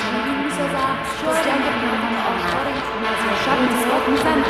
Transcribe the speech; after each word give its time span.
شیرین 0.00 0.38
می‌سازم 0.44 0.96
جنگ 1.44 1.64
آشکار 2.30 2.66
شب 3.44 3.58
می‌زنم 4.10 4.44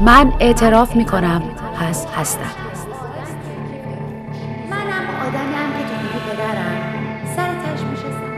من 0.00 0.32
اعتراف 0.40 0.96
می‌کنم 0.96 1.42
پس 1.80 2.06
هستم. 2.06 2.40
منم 4.70 5.06
آدمیم 5.26 5.72
که 5.78 5.94
تو 6.12 6.18
پدرم. 6.30 6.78
سر 7.36 7.48
تش 7.48 7.80
میشستم 7.90 8.32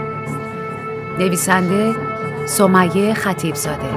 نویسنده 1.18 1.94
سمیه 2.46 3.14
خطیب 3.14 3.54
زاده 3.54 3.88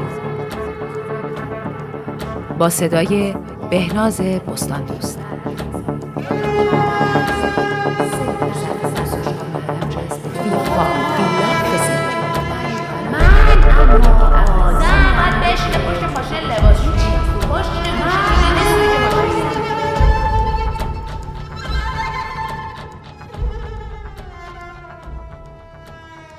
با 2.57 2.69
صدای 2.69 3.35
بهناز 3.69 4.21
بستان 4.21 4.85
دوست 4.85 5.22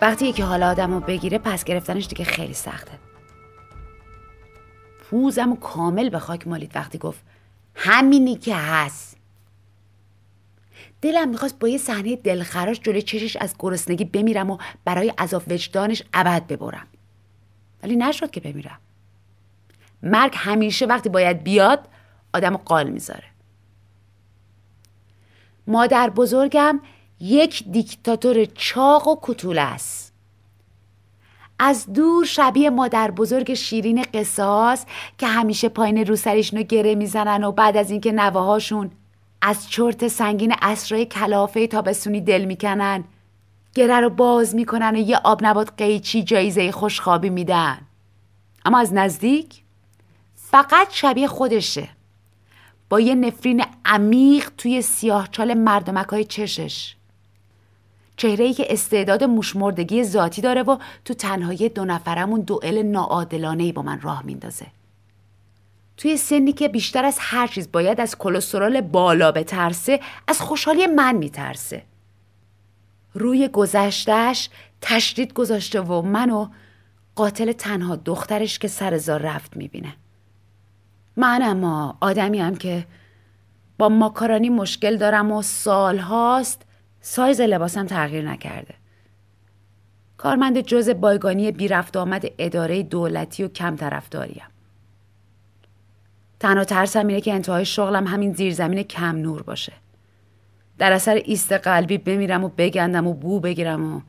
وقتی 0.05 0.33
که 0.33 0.45
حالا 0.45 0.71
آدم 0.71 0.95
رو 0.95 1.01
بگیره 1.01 1.39
پس 1.39 1.65
گرفتنش 1.65 2.07
دیگه 2.07 2.25
خیلی 2.25 2.55
سخته. 2.55 2.93
پوزم 5.11 5.57
کامل 5.57 6.09
به 6.09 6.19
خاک 6.19 6.49
مالید 6.49 6.77
وقتی 6.77 6.99
گفت 6.99 7.23
همینی 7.75 8.37
که 8.37 8.57
هست. 8.57 9.14
دلم 11.05 11.29
می‌خواست 11.29 11.59
با 11.59 11.69
یه 11.69 11.79
صحنه 11.79 12.17
دلخراش 12.17 12.81
جلوی 12.81 13.03
چشش 13.03 13.37
از 13.37 13.55
گرسنگی 13.59 14.05
بمیرم 14.05 14.51
و 14.51 14.59
برای 14.85 15.09
عذاب 15.09 15.43
وجدانش 15.49 16.03
ابد 16.15 16.47
ببرم. 16.47 16.87
ولی 17.83 17.97
نشد 17.97 18.31
که 18.31 18.41
بمیرم. 18.41 18.79
مرگ 20.03 20.33
همیشه 20.37 20.87
وقتی 20.87 21.09
باید 21.09 21.45
بیاد 21.45 21.89
آدم 22.35 22.57
قال 22.57 22.91
می‌ذاره. 22.91 23.25
مادر 25.67 26.11
بزرگم 26.11 26.81
یک 27.21 27.65
دیکتاتور 27.71 28.45
چاق 28.45 29.09
و 29.09 29.17
کتول 29.23 29.59
است. 29.59 30.13
از 31.59 31.93
دور 31.93 32.25
شبیه 32.25 32.71
مادر 32.71 33.11
بزرگ 33.11 33.55
شیرین 33.55 34.05
قصاص 34.15 34.85
که 35.19 35.27
همیشه 35.27 35.69
پایین 35.69 36.07
رو 36.07 36.17
سریشونو 36.17 36.63
گره 36.63 36.95
می‌زنن 36.95 37.45
و 37.45 37.53
بعد 37.53 37.77
از 37.77 37.91
اینکه 37.91 38.13
نواهاشون 38.13 38.91
از 39.47 39.69
چرت 39.71 40.09
سنگین 40.09 40.55
اسرای 40.63 41.07
کلافه 41.07 41.67
تابستونی 41.67 42.21
دل 42.21 42.45
می‌کنن. 42.45 43.05
گره 43.75 44.01
رو 44.01 44.11
باز 44.11 44.55
می‌کنن 44.55 44.97
و 44.97 44.99
یه 44.99 45.17
آب 45.17 45.45
نبات 45.45 45.73
قیچی 45.77 46.23
جایزه 46.23 46.73
خوشخوابی 46.73 47.31
میدن. 47.31 47.79
اما 48.65 48.79
از 48.79 48.93
نزدیک 48.93 49.63
فقط 50.37 50.89
شبیه 50.91 51.27
خودشه. 51.27 51.89
با 52.89 53.01
یه 53.01 53.15
نفرین 53.15 53.65
عمیق 53.85 54.51
توی 54.59 54.83
سیاهچال 54.83 55.55
مردمک 55.55 56.07
های 56.07 56.25
چشش. 56.25 56.95
چهره 58.17 58.45
ای 58.45 58.55
که 58.55 58.73
استعداد 58.73 59.25
موشمردگی 59.25 60.05
ذاتی 60.05 60.43
داره 60.43 60.63
و 60.63 60.77
تو 61.05 61.15
تنهایی 61.15 61.69
دو 61.69 61.85
نفرمون 61.85 62.41
دوئل 62.41 62.83
ناعادلانه 62.83 63.63
ای 63.63 63.73
با 63.73 63.83
من 63.83 64.01
راه 64.01 64.23
میندازه. 64.23 64.67
توی 65.97 66.17
سنی 66.17 66.53
که 66.53 66.69
بیشتر 66.69 67.05
از 67.05 67.17
هر 67.21 67.47
چیز 67.47 67.73
باید 67.73 68.01
از 68.01 68.19
کلسترول 68.19 68.81
بالا 68.81 69.33
بترسه 69.33 70.01
از 70.29 70.41
خوشحالی 70.41 70.87
من 70.87 71.15
میترسه. 71.15 71.83
روی 73.15 73.49
گذشتش 73.49 74.49
تشدید 74.81 75.33
گذاشته 75.33 75.81
و 75.81 76.03
منو 76.03 76.49
قاتل 77.15 77.53
تنها 77.53 77.97
دخترش 77.97 78.59
که 78.59 78.69
سر 78.69 78.99
زار 78.99 79.23
رفت 79.23 79.57
می‌بینه. 79.57 79.97
من 81.17 81.43
اما 81.43 81.99
آدمی 82.01 82.41
هم 82.41 82.57
که 82.57 82.87
با 83.79 83.89
ماکارانی 83.89 84.51
مشکل 84.51 84.97
دارم 84.97 85.33
و 85.33 85.43
سال 85.43 85.99
هاست 85.99 86.63
سایز 87.01 87.41
لباسم 87.41 87.87
تغییر 87.87 88.31
نکرده. 88.31 88.75
کارمند 90.17 90.61
جز 90.61 90.89
بایگانی 90.89 91.53
بی 91.53 91.69
رفت 91.69 91.97
آمد 91.97 92.25
اداره 92.39 92.83
دولتی 92.83 93.45
و 93.45 93.49
کم 93.49 93.77
طرفداریم 93.77 94.43
تنها 96.41 96.65
ترسم 96.65 97.07
اینه 97.07 97.21
که 97.21 97.35
انتهای 97.35 97.65
شغلم 97.65 98.07
همین 98.07 98.33
زیرزمین 98.33 98.83
کم 98.83 99.17
نور 99.17 99.43
باشه. 99.43 99.73
در 100.79 100.93
اثر 100.93 101.15
ایست 101.15 101.53
قلبی 101.53 101.99
بمیرم 101.99 102.45
و 102.45 102.51
بگندم 102.59 103.07
و 103.07 103.15
بو 103.15 103.41
بگیرم 103.41 103.97
و 103.97 104.01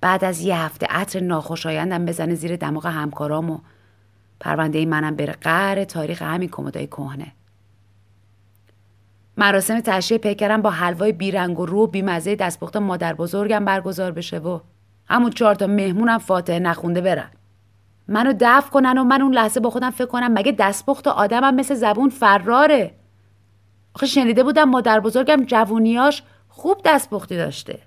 بعد 0.00 0.24
از 0.24 0.40
یه 0.40 0.58
هفته 0.58 0.86
عطر 0.90 1.20
ناخوشایندم 1.20 2.04
بزنه 2.04 2.34
زیر 2.34 2.56
دماغ 2.56 2.86
همکارام 2.86 3.50
و 3.50 3.58
پرونده 4.40 4.86
منم 4.86 5.16
بره 5.16 5.32
قهر 5.32 5.84
تاریخ 5.84 6.22
همین 6.22 6.48
کمدای 6.48 6.86
کهنه. 6.86 7.32
مراسم 9.36 9.80
تشریه 9.80 10.18
پیکرم 10.18 10.62
با 10.62 10.70
حلوای 10.70 11.12
بیرنگ 11.12 11.60
و 11.60 11.66
رو 11.66 11.86
بیمزه 11.86 12.36
دستپخت 12.36 12.76
مادر 12.76 13.14
بزرگم 13.14 13.64
برگزار 13.64 14.12
بشه 14.12 14.38
و 14.38 14.60
همون 15.06 15.30
چهار 15.30 15.54
تا 15.54 15.66
مهمونم 15.66 16.18
فاتحه 16.18 16.58
نخونده 16.58 17.00
برن. 17.00 17.30
منو 18.12 18.32
دفع 18.40 18.70
کنن 18.70 18.98
و 18.98 19.04
من 19.04 19.22
اون 19.22 19.34
لحظه 19.34 19.60
با 19.60 19.70
خودم 19.70 19.90
فکر 19.90 20.06
کنم 20.06 20.32
مگه 20.32 20.52
دستپخت 20.52 21.06
آدمم 21.06 21.54
مثل 21.54 21.74
زبون 21.74 22.08
فراره. 22.08 22.94
آخه 23.94 24.06
شنیده 24.06 24.44
بودم 24.44 24.64
مادر 24.64 25.00
بزرگم 25.00 25.44
جوونیاش 25.44 26.22
خوب 26.48 26.80
دستپختی 26.84 27.36
داشته. 27.36 27.78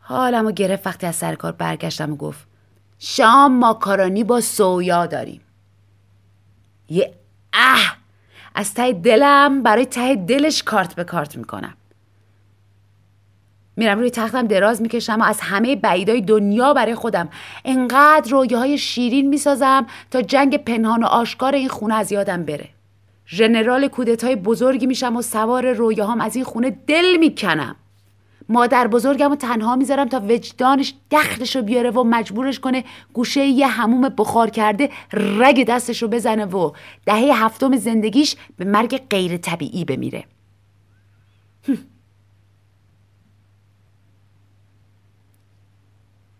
حالمو 0.00 0.50
گرفت 0.50 0.86
وقتی 0.86 1.06
از 1.06 1.16
سر 1.16 1.34
کار 1.34 1.52
برگشتم 1.52 2.12
و 2.12 2.16
گفت 2.16 2.46
شام 2.98 3.52
ماکارونی 3.52 4.24
با 4.24 4.40
سویا 4.40 5.06
داریم. 5.06 5.40
یه 6.88 7.14
اه! 7.52 7.96
از 8.54 8.74
ته 8.74 8.92
دلم 8.92 9.62
برای 9.62 9.86
ته 9.86 10.16
دلش 10.16 10.62
کارت 10.62 10.94
به 10.94 11.04
کارت 11.04 11.36
می‌کنم. 11.36 11.74
میرم 13.76 13.98
روی 13.98 14.10
تختم 14.10 14.46
دراز 14.46 14.82
می‌کشم 14.82 15.20
و 15.20 15.24
از 15.24 15.40
همه 15.40 15.76
بعیدای 15.76 16.20
دنیا 16.20 16.74
برای 16.74 16.94
خودم. 16.94 17.28
انقدر 17.64 18.30
رویاهای 18.30 18.78
شیرین 18.78 19.28
می‌سازم 19.28 19.86
تا 20.10 20.22
جنگ 20.22 20.56
پنهان 20.56 21.02
و 21.02 21.06
آشکار 21.06 21.54
این 21.54 21.68
خونه 21.68 21.94
از 21.94 22.12
یادم 22.12 22.44
بره. 22.44 22.68
ژنرال 23.26 23.88
کودتای 23.88 24.36
بزرگی 24.36 24.86
میشم 24.86 25.16
و 25.16 25.22
سوار 25.22 25.72
رویاهام 25.72 26.20
از 26.20 26.36
این 26.36 26.44
خونه 26.44 26.70
دل 26.86 27.16
می‌کنم. 27.16 27.76
مادر 28.48 28.86
بزرگم 28.86 29.28
رو 29.28 29.36
تنها 29.36 29.76
می‌ذارم 29.76 30.08
تا 30.08 30.22
وجدانش 30.28 30.94
دخلش 31.10 31.56
رو 31.56 31.62
بیاره 31.62 31.90
و 31.90 32.04
مجبورش 32.04 32.60
کنه 32.60 32.84
گوشه 33.12 33.44
یه 33.44 33.66
هموم 33.66 34.08
بخار 34.08 34.50
کرده 34.50 34.90
رگ 35.12 35.66
دستش 35.66 36.02
رو 36.02 36.08
بزنه 36.08 36.44
و 36.44 36.72
دهه 37.06 37.44
هفتم 37.44 37.76
زندگیش 37.76 38.36
به 38.56 38.64
مرگ 38.64 39.02
غیر 39.10 39.36
طبیعی 39.36 39.84
بمیره. 39.84 40.24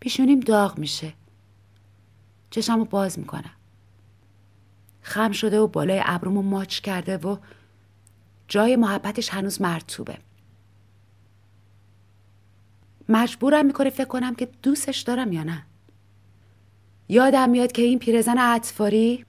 پیشونیم 0.02 0.40
داغ 0.40 0.78
میشه. 0.78 1.12
چشم 2.50 2.78
رو 2.78 2.84
باز 2.84 3.18
می‌کنم. 3.18 3.50
خم 5.00 5.32
شده 5.32 5.60
و 5.60 5.66
بالای 5.66 6.02
ابرومو 6.04 6.42
ماچ 6.42 6.80
کرده 6.80 7.16
و 7.16 7.36
جای 8.48 8.76
محبتش 8.76 9.28
هنوز 9.28 9.62
مرتوبه. 9.62 10.18
مجبورم 13.08 13.66
می‌کنه 13.66 13.90
فکر 13.90 14.04
کنم 14.04 14.34
که 14.34 14.48
دوستش 14.62 15.00
دارم 15.00 15.32
یا 15.32 15.42
نه. 15.42 15.66
یادم 17.08 17.50
میاد 17.50 17.72
که 17.72 17.82
این 17.82 17.98
پیرزن 17.98 18.38
اطفاری 18.38 19.24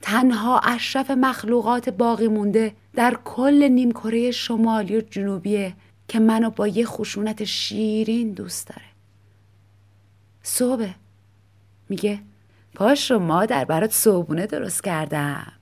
تنها 0.00 0.58
اشرف 0.58 1.10
مخلوقات 1.10 1.88
باقی 1.88 2.28
مونده 2.28 2.76
در 2.94 3.18
کل 3.24 3.68
نیمکره 3.68 4.30
شمالی 4.30 4.96
و 4.96 5.00
جنوبیه 5.00 5.76
که 6.08 6.18
منو 6.18 6.50
با 6.50 6.68
یه 6.68 6.86
خشونت 6.86 7.44
شیرین 7.44 8.32
دوست 8.32 8.66
داره. 8.68 8.89
صبح 10.42 10.94
میگه 11.88 12.20
پاش 12.74 13.10
رو 13.10 13.18
مادر 13.18 13.64
برات 13.64 13.92
صبونه 13.92 14.46
درست 14.46 14.84
کردم. 14.84 15.52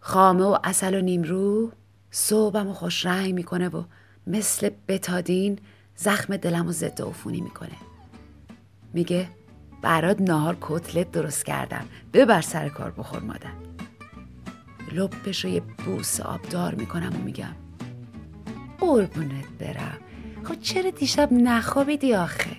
خامه 0.00 0.44
و 0.44 0.58
اصل 0.64 0.94
و 0.94 1.00
نیمرو 1.00 1.72
صبحم 2.10 2.68
و 2.68 2.72
خوش 2.72 3.06
رنگ 3.06 3.34
می‌کنه 3.34 3.68
و 3.68 3.84
مثل 4.26 4.70
بتادین 4.88 5.58
زخم 5.96 6.36
دلم 6.36 6.68
و 6.68 6.72
ضد 6.72 7.02
عفونی 7.02 7.40
می‌کنه. 7.40 7.76
میگه 8.92 9.28
برات 9.82 10.20
نهار 10.20 10.56
کتلت 10.60 11.12
درست 11.12 11.44
کردم. 11.44 11.84
ببر 12.12 12.40
سر 12.40 12.68
کار 12.68 12.90
بخور 12.90 13.20
مادر. 13.20 13.52
لپش 14.92 15.44
رو 15.44 15.50
یه 15.50 15.60
بوس 15.60 16.20
آبدار 16.20 16.74
می‌کنم 16.74 17.16
و 17.16 17.24
میگم 17.24 17.54
قربونت 18.80 19.48
برم. 19.58 19.98
خب 20.44 20.60
چرا 20.60 20.90
دیشب 20.90 21.28
نخوابیدی 21.32 22.14
آخه؟ 22.14 22.56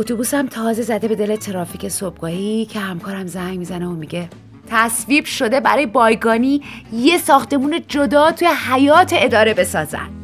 اتوبوسم 0.00 0.46
تازه 0.46 0.82
زده 0.82 1.08
به 1.08 1.14
دل 1.14 1.36
ترافیک 1.36 1.88
صبحگاهی 1.88 2.64
که 2.64 2.78
همکارم 2.78 3.26
زنگ 3.26 3.58
می‌زنه 3.58 3.86
و 3.86 3.92
میگه 3.92 4.28
تصویب 4.70 5.24
شده 5.24 5.60
برای 5.60 5.86
بایگانی 5.86 6.62
یه 6.92 7.18
ساختمون 7.18 7.80
جدا 7.88 8.32
توی 8.32 8.48
حیات 8.48 9.10
اداره 9.16 9.54
بسازن. 9.54 10.19